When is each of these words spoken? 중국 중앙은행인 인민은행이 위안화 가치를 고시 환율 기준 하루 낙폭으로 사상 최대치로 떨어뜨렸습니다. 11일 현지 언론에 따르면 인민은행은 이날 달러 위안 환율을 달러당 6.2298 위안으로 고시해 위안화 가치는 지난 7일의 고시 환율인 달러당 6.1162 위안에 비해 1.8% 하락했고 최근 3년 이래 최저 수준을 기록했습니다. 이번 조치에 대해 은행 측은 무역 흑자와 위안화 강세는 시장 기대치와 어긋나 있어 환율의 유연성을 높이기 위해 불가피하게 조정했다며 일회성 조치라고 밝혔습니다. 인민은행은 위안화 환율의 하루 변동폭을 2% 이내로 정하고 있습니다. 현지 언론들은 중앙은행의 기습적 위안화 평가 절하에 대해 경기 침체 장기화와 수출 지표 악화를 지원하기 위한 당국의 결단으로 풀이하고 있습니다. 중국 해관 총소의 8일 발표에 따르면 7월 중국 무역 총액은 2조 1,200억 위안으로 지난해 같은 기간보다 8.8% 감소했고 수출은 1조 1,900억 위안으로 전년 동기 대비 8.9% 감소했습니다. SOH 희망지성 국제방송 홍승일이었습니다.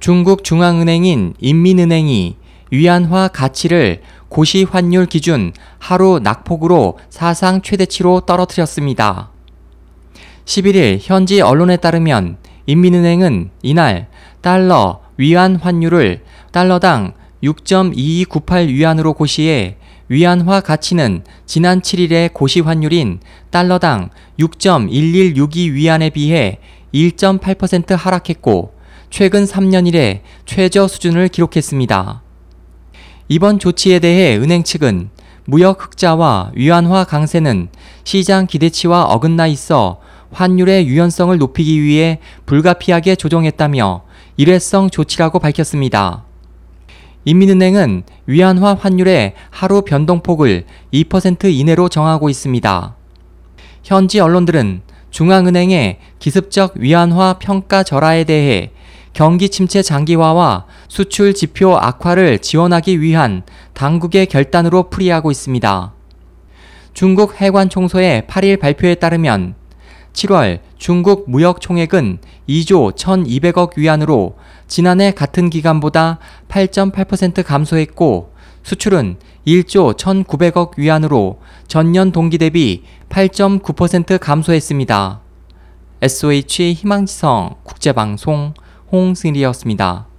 중국 0.00 0.44
중앙은행인 0.44 1.34
인민은행이 1.40 2.36
위안화 2.70 3.28
가치를 3.28 4.00
고시 4.30 4.64
환율 4.64 5.04
기준 5.04 5.52
하루 5.78 6.20
낙폭으로 6.22 6.98
사상 7.10 7.60
최대치로 7.60 8.20
떨어뜨렸습니다. 8.20 9.30
11일 10.46 11.00
현지 11.02 11.42
언론에 11.42 11.76
따르면 11.76 12.38
인민은행은 12.64 13.50
이날 13.60 14.08
달러 14.40 15.00
위안 15.18 15.56
환율을 15.56 16.22
달러당 16.50 17.12
6.2298 17.44 18.68
위안으로 18.68 19.12
고시해 19.12 19.76
위안화 20.08 20.62
가치는 20.62 21.24
지난 21.44 21.82
7일의 21.82 22.32
고시 22.32 22.60
환율인 22.60 23.20
달러당 23.50 24.08
6.1162 24.38 25.72
위안에 25.72 26.08
비해 26.08 26.58
1.8% 26.94 27.94
하락했고 27.96 28.79
최근 29.10 29.44
3년 29.44 29.88
이래 29.88 30.22
최저 30.46 30.86
수준을 30.86 31.28
기록했습니다. 31.28 32.22
이번 33.28 33.58
조치에 33.58 33.98
대해 33.98 34.36
은행 34.36 34.62
측은 34.62 35.10
무역 35.46 35.82
흑자와 35.82 36.52
위안화 36.54 37.04
강세는 37.04 37.70
시장 38.04 38.46
기대치와 38.46 39.02
어긋나 39.02 39.48
있어 39.48 40.00
환율의 40.30 40.86
유연성을 40.86 41.36
높이기 41.38 41.82
위해 41.82 42.20
불가피하게 42.46 43.16
조정했다며 43.16 44.04
일회성 44.36 44.88
조치라고 44.88 45.40
밝혔습니다. 45.40 46.24
인민은행은 47.24 48.04
위안화 48.26 48.74
환율의 48.74 49.34
하루 49.50 49.82
변동폭을 49.82 50.66
2% 50.94 51.52
이내로 51.52 51.88
정하고 51.88 52.28
있습니다. 52.30 52.96
현지 53.82 54.20
언론들은 54.20 54.82
중앙은행의 55.10 55.98
기습적 56.20 56.76
위안화 56.76 57.38
평가 57.40 57.82
절하에 57.82 58.22
대해 58.22 58.70
경기 59.12 59.48
침체 59.48 59.82
장기화와 59.82 60.66
수출 60.88 61.34
지표 61.34 61.76
악화를 61.76 62.38
지원하기 62.38 63.00
위한 63.00 63.42
당국의 63.74 64.26
결단으로 64.26 64.90
풀이하고 64.90 65.30
있습니다. 65.30 65.92
중국 66.94 67.40
해관 67.40 67.68
총소의 67.68 68.22
8일 68.22 68.60
발표에 68.60 68.94
따르면 68.96 69.54
7월 70.12 70.60
중국 70.76 71.30
무역 71.30 71.60
총액은 71.60 72.18
2조 72.48 72.96
1,200억 72.96 73.76
위안으로 73.76 74.36
지난해 74.66 75.12
같은 75.12 75.50
기간보다 75.50 76.18
8.8% 76.48 77.44
감소했고 77.44 78.32
수출은 78.62 79.16
1조 79.46 79.96
1,900억 79.96 80.72
위안으로 80.76 81.40
전년 81.66 82.12
동기 82.12 82.38
대비 82.38 82.84
8.9% 83.08 84.18
감소했습니다. 84.20 85.20
SOH 86.02 86.72
희망지성 86.74 87.56
국제방송 87.62 88.54
홍승일이었습니다. 88.92 90.09